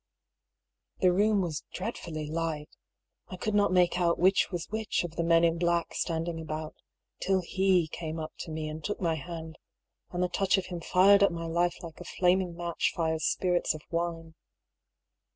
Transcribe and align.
The 1.01 1.13
room 1.13 1.41
was 1.41 1.63
dreadfully 1.73 2.25
light. 2.27 2.75
I 3.27 3.37
could 3.37 3.53
not 3.53 3.71
make 3.71 3.99
out 4.01 4.17
which 4.17 4.49
was 4.49 4.65
which 4.71 5.03
of 5.03 5.15
the 5.15 5.21
men 5.23 5.43
in 5.43 5.59
black 5.59 5.93
standing 5.93 6.41
about, 6.41 6.73
till 7.19 7.41
he 7.41 7.87
came 7.87 8.19
up 8.19 8.33
to 8.39 8.49
me 8.49 8.67
and 8.67 8.83
took 8.83 8.99
my 8.99 9.13
hand; 9.13 9.59
and 10.09 10.23
the 10.23 10.27
touch 10.27 10.57
of 10.57 10.65
him 10.65 10.81
fired 10.81 11.21
up 11.21 11.31
my 11.31 11.45
life 11.45 11.75
like 11.83 11.99
a 12.01 12.03
flaming 12.03 12.55
match 12.57 12.91
fires 12.95 13.25
spirits 13.25 13.75
of 13.75 13.83
wine. 13.91 14.33